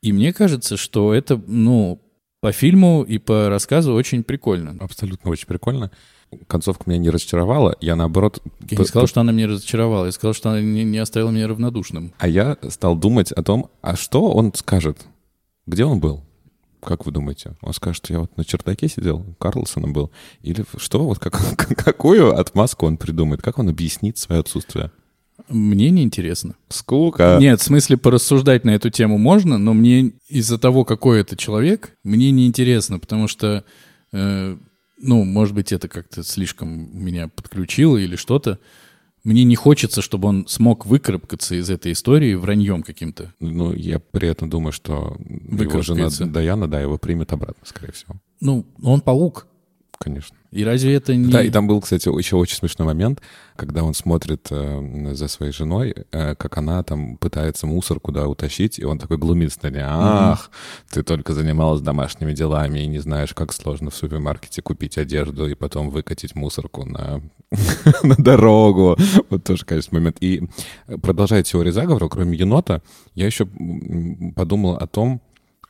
[0.00, 2.00] И мне кажется, что это, ну,
[2.40, 4.76] по фильму и по рассказу очень прикольно.
[4.80, 5.90] Абсолютно очень прикольно.
[6.46, 7.76] Концовка меня не разочаровала.
[7.80, 8.40] Я, наоборот...
[8.70, 10.06] Я не сказал, что она меня разочаровала.
[10.06, 12.14] Я сказал, что она не, не оставила меня равнодушным.
[12.18, 14.98] А я стал думать о том, а что он скажет?
[15.66, 16.22] Где он был?
[16.82, 17.54] Как вы думаете?
[17.62, 20.10] Он скажет, что я вот на чердаке сидел, Карлсоном был?
[20.42, 21.04] Или что?
[21.04, 21.34] Вот как,
[21.76, 23.40] какую отмазку он придумает?
[23.40, 24.90] Как он объяснит свое отсутствие?
[25.48, 26.54] Мне неинтересно.
[26.68, 27.38] Скука.
[27.40, 31.96] Нет, в смысле порассуждать на эту тему можно, но мне из-за того, какой это человек,
[32.04, 33.64] мне неинтересно, потому что,
[34.12, 34.56] э,
[34.98, 38.58] ну, может быть, это как-то слишком меня подключило или что-то.
[39.24, 43.32] Мне не хочется, чтобы он смог выкарабкаться из этой истории враньем каким-то.
[43.38, 46.08] Ну, я при этом думаю, что его жена.
[46.26, 48.16] Даяна, да, его примет обратно, скорее всего.
[48.40, 49.46] Ну, он паук.
[49.98, 50.36] Конечно.
[50.50, 51.30] И разве это не...
[51.30, 53.22] Да, и там был, кстати, еще очень смешной момент,
[53.54, 58.80] когда он смотрит э, за своей женой, э, как она там пытается мусор куда утащить,
[58.80, 59.82] и он такой глумится на ней.
[59.84, 60.50] Ах,
[60.90, 65.54] ты только занималась домашними делами и не знаешь, как сложно в супермаркете купить одежду и
[65.54, 67.22] потом выкатить мусорку на,
[68.02, 68.96] на дорогу.
[69.30, 70.16] Вот тоже, конечно, момент.
[70.20, 70.42] И
[71.02, 72.82] продолжая теорию заговора, кроме енота,
[73.14, 73.46] я еще
[74.34, 75.20] подумал о том,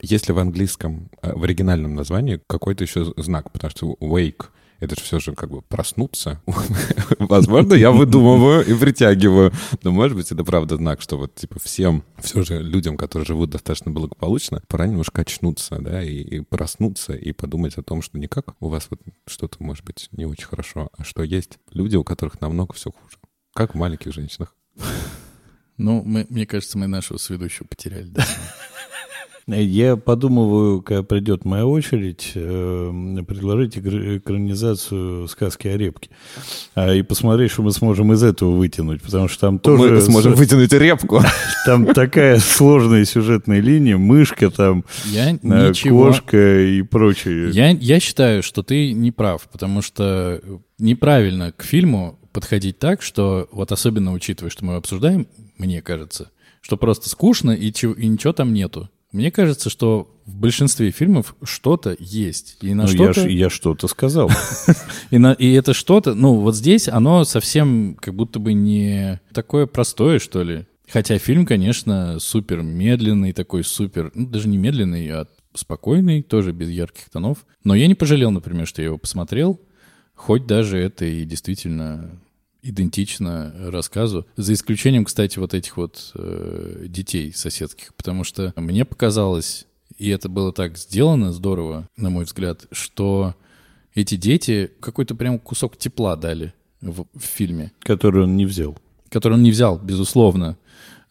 [0.00, 4.46] есть ли в английском, э, в оригинальном названии какой-то еще знак, потому что wake—
[4.82, 6.42] это же все же как бы проснуться.
[7.20, 9.52] Возможно, я выдумываю и притягиваю.
[9.84, 13.50] Но, может быть, это правда знак, что вот, типа, всем, все же людям, которые живут
[13.50, 18.26] достаточно благополучно, пора немножко очнуться, да, и, и проснуться, и подумать о том, что не
[18.26, 22.02] как у вас вот что-то, может быть, не очень хорошо, а что есть люди, у
[22.02, 23.18] которых намного все хуже.
[23.54, 24.56] Как в маленьких женщинах.
[25.76, 28.08] Ну, мы, мне кажется, мы нашего сведущего потеряли.
[28.08, 28.26] да.
[29.48, 36.10] Я подумываю, когда придет моя очередь, э, предложить экранизацию сказки о репке.
[36.74, 39.02] А, и посмотреть, что мы сможем из этого вытянуть.
[39.02, 39.94] Потому что там тоже...
[39.94, 41.20] Мы сможем вытянуть репку.
[41.66, 46.06] Там такая сложная сюжетная линия, мышка там, Я э, ничего...
[46.06, 47.50] кошка и прочее.
[47.50, 50.40] Я, я считаю, что ты не прав, потому что
[50.78, 55.26] неправильно к фильму подходить так, что, вот особенно учитывая, что мы его обсуждаем,
[55.58, 58.88] мне кажется, что просто скучно и, чё- и ничего там нету.
[59.12, 62.56] Мне кажется, что в большинстве фильмов что-то есть.
[62.62, 63.20] И на Ну, я, что-то...
[63.28, 64.30] ж- я что-то сказал.
[65.10, 69.66] И, на- и это что-то, ну, вот здесь оно совсем как будто бы не такое
[69.66, 70.64] простое, что ли.
[70.88, 76.70] Хотя фильм, конечно, супер медленный, такой супер, ну, даже не медленный, а спокойный, тоже без
[76.70, 77.38] ярких тонов.
[77.64, 79.60] Но я не пожалел, например, что я его посмотрел,
[80.14, 82.10] хоть даже это и действительно
[82.62, 89.66] идентично рассказу, за исключением, кстати, вот этих вот э, детей соседских, потому что мне показалось,
[89.98, 93.34] и это было так сделано здорово, на мой взгляд, что
[93.94, 98.76] эти дети какой-то прям кусок тепла дали в, в фильме, Который он не взял.
[99.10, 100.56] который он не взял, безусловно,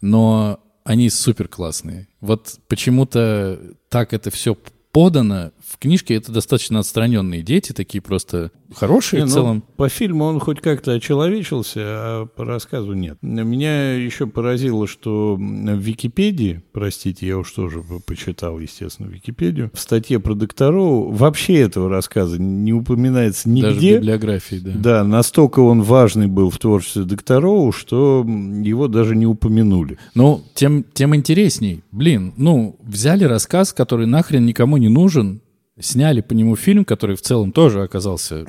[0.01, 2.07] но они супер классные.
[2.21, 3.59] Вот почему-то
[3.89, 4.57] так это все
[4.91, 5.51] подано.
[5.71, 9.63] В книжке это достаточно отстраненные дети, такие просто хорошие Не, в ну, целом.
[9.77, 13.17] по фильму он хоть как-то очеловечился, а по рассказу нет.
[13.21, 15.39] Меня еще поразило, что в
[15.77, 21.89] Википедии, простите, я уж тоже по- почитал, естественно, Википедию, в статье про докторов вообще этого
[21.89, 23.97] рассказа не упоминается Даже в нигде.
[23.97, 24.71] библиографии, да.
[24.75, 29.97] Да, настолько он важный был в творчестве докторов, что его даже не упомянули.
[30.15, 31.81] Ну, тем, тем интересней.
[31.93, 35.39] Блин, ну, взяли рассказ, который нахрен никому не нужен,
[35.81, 38.45] сняли по нему фильм, который в целом тоже оказался...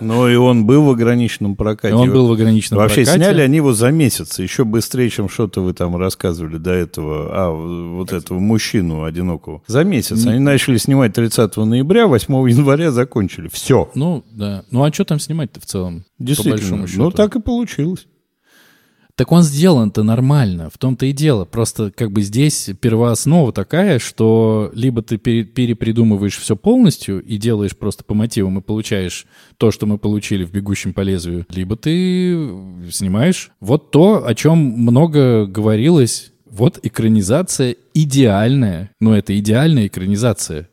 [0.00, 1.94] Но и он был в ограниченном прокате.
[1.94, 3.18] Он был в ограниченном Вообще прокате.
[3.18, 7.50] сняли они его за месяц, еще быстрее, чем что-то вы там рассказывали до этого, а,
[7.50, 9.62] вот этого мужчину одинокого.
[9.66, 10.26] За месяц.
[10.26, 13.48] Они начали снимать 30 ноября, 8 января закончили.
[13.48, 13.90] Все.
[13.94, 14.64] Ну, да.
[14.70, 16.04] Ну, а что там снимать-то в целом?
[16.18, 16.56] По Действительно.
[16.56, 17.02] большому счету.
[17.04, 18.06] Ну, так и получилось.
[19.18, 21.44] Так он сделан-то нормально, в том-то и дело.
[21.44, 27.76] Просто как бы здесь первооснова такая, что либо ты пере- перепридумываешь все полностью и делаешь
[27.76, 29.26] просто по мотивам и получаешь
[29.56, 32.48] то, что мы получили в «Бегущем по лезвию», либо ты
[32.92, 36.30] снимаешь вот то, о чем много говорилось.
[36.48, 38.92] Вот экранизация идеальная.
[39.00, 40.68] Ну, это идеальная экранизация,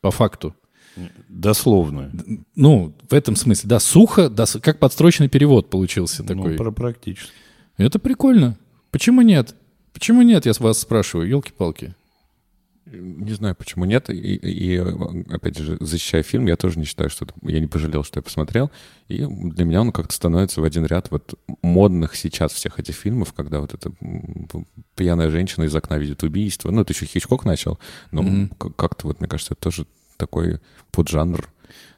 [0.00, 0.54] по факту.
[1.28, 2.12] Дословно.
[2.54, 6.52] Ну, в этом смысле, да, сухо, да, с- как подстрочный перевод получился такой.
[6.52, 7.30] Ну, про практически.
[7.86, 8.56] Это прикольно.
[8.90, 9.54] Почему нет?
[9.92, 11.94] Почему нет, я вас спрашиваю, елки-палки.
[12.86, 14.10] Не знаю, почему нет.
[14.10, 14.76] И, и,
[15.30, 18.22] опять же, защищая фильм, я тоже не считаю, что это- я не пожалел, что я
[18.22, 18.70] посмотрел.
[19.08, 23.32] И для меня он как-то становится в один ряд вот модных сейчас всех этих фильмов,
[23.34, 23.92] когда вот эта
[24.96, 26.70] пьяная женщина из окна видит убийство.
[26.70, 27.78] Ну, это еще Хичкок начал,
[28.10, 30.58] но к- как-то вот, мне кажется, это тоже такой
[30.90, 31.48] поджанр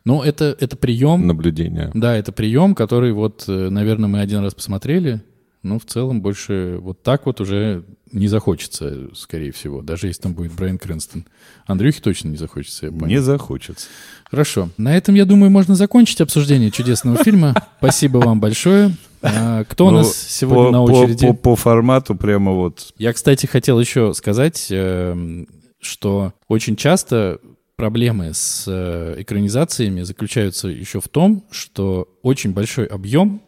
[0.04, 1.26] Ну, это, это прием.
[1.26, 1.90] наблюдения.
[1.94, 5.22] Да, это прием, который вот, э, наверное, мы один раз посмотрели,
[5.64, 10.34] но в целом больше вот так вот уже не захочется, скорее всего, даже если там
[10.34, 11.24] будет Брайан Крэнстон.
[11.66, 13.06] Андрюхе точно не захочется, я понял.
[13.06, 13.88] Не захочется.
[14.30, 14.68] Хорошо.
[14.76, 17.54] На этом, я думаю, можно закончить обсуждение чудесного фильма.
[17.78, 18.94] Спасибо вам большое.
[19.22, 21.26] А, Кто у Ну, нас сегодня на очереди?
[21.28, 25.48] По, по формату прямо вот Я, кстати, хотел еще сказать, эм,
[25.80, 27.40] что очень часто
[27.76, 33.40] проблемы с э, экранизациями заключаются еще в том, что очень большой объем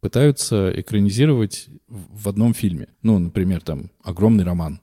[0.00, 2.88] пытаются экранизировать в одном фильме.
[3.02, 4.80] Ну, например, там огромный роман.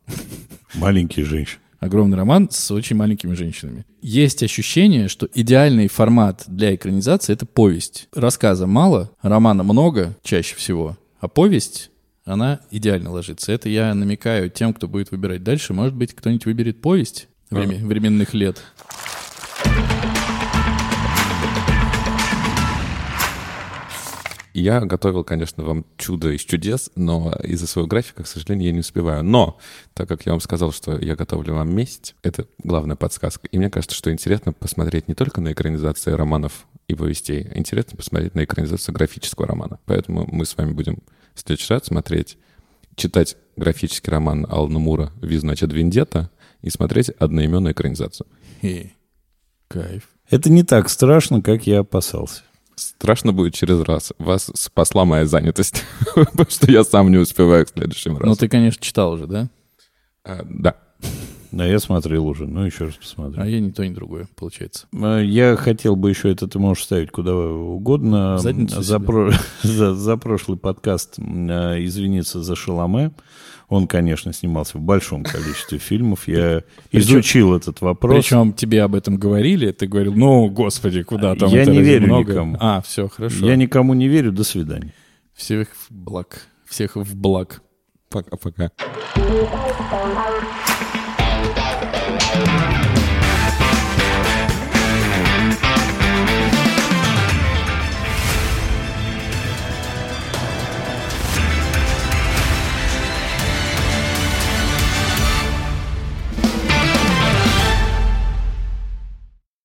[0.75, 1.61] Маленькие женщины.
[1.79, 3.85] Огромный роман с очень маленькими женщинами.
[4.01, 8.07] Есть ощущение, что идеальный формат для экранизации— это повесть.
[8.13, 11.91] Рассказа мало, романа много чаще всего, а повесть,
[12.25, 13.51] она идеально ложится.
[13.51, 15.73] Это я намекаю тем, кто будет выбирать дальше.
[15.73, 18.57] Может быть, кто-нибудь выберет повесть время- временных лет.
[24.59, 28.79] Я готовил, конечно, вам чудо из чудес, но из-за своего графика, к сожалению, я не
[28.79, 29.23] успеваю.
[29.23, 29.59] Но,
[29.93, 33.47] так как я вам сказал, что я готовлю вам месть, это главная подсказка.
[33.49, 37.97] И мне кажется, что интересно посмотреть не только на экранизации романов и повестей, а интересно
[37.97, 39.79] посмотреть на экранизацию графического романа.
[39.85, 41.03] Поэтому мы с вами будем
[41.35, 42.39] в следующий раз смотреть,
[42.95, 46.31] читать графический роман Алана Мура «Ви, значит, Вендетта»
[46.63, 48.25] и смотреть одноименную экранизацию.
[48.63, 48.93] Хе.
[49.67, 50.09] Кайф.
[50.31, 52.41] Это не так страшно, как я опасался.
[52.79, 54.13] Страшно будет через раз.
[54.19, 55.83] Вас спасла моя занятость,
[56.15, 58.39] потому что я сам не успеваю к следующему Ну, разу.
[58.39, 59.49] ты, конечно, читал уже, да?
[60.23, 60.75] А, Да.
[61.51, 63.41] Да, я смотрел уже, ну еще раз посмотрю.
[63.41, 64.87] А я ни то, ни другое, получается.
[64.93, 68.37] Э, Я хотел бы еще это ты можешь ставить куда угодно.
[68.37, 69.31] Задницу за, про-
[69.63, 71.23] за, за прошлый подкаст э,
[71.85, 73.11] извиниться за Шаломе.
[73.69, 76.27] Он, конечно, снимался в большом количестве фильмов.
[76.27, 78.15] Я изучил этот вопрос.
[78.15, 82.07] Причем тебе об этом говорили, ты говорил, ну, господи, куда там Я это не верю
[82.07, 82.57] много?» никому.
[82.61, 83.45] А, все, хорошо.
[83.45, 84.31] Я никому не верю.
[84.31, 84.93] До свидания.
[85.33, 86.47] Всех в благ.
[86.65, 87.61] Всех в благ.
[88.09, 88.71] Пока-пока.